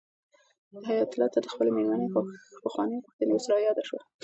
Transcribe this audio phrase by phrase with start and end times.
[0.87, 2.07] حیات الله ته د خپلې مېرمنې
[2.63, 4.01] پخوانۍ غوښتنه اوس رایاده شوه.